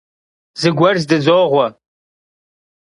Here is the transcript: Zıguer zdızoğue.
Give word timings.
Zıguer 0.59 0.95
zdızoğue. 1.01 1.67